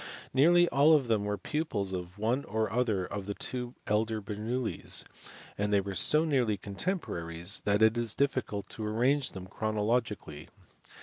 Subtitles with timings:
[0.33, 5.05] Nearly all of them were pupils of one or other of the two elder Bernoullis,
[5.59, 10.47] and they were so nearly contemporaries that it is difficult to arrange them chrono logically.